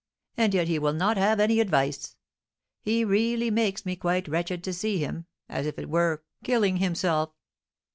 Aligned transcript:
and 0.35 0.55
yet 0.55 0.67
he 0.67 0.79
will 0.79 0.93
not 0.93 1.15
have 1.15 1.39
any 1.39 1.59
advice. 1.59 2.15
He 2.81 3.05
really 3.05 3.51
makes 3.51 3.85
me 3.85 3.95
quite 3.95 4.27
wretched 4.27 4.63
to 4.63 4.73
see 4.73 4.97
him, 4.97 5.27
as 5.47 5.67
it 5.67 5.87
were, 5.87 6.23
killing 6.43 6.77
himself! 6.77 7.31